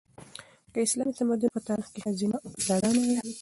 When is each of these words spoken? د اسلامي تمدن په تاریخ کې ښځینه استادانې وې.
د 0.73 0.75
اسلامي 0.85 1.13
تمدن 1.19 1.49
په 1.55 1.61
تاریخ 1.67 1.87
کې 1.93 1.99
ښځینه 2.05 2.37
استادانې 2.57 2.99
وې. 3.09 3.17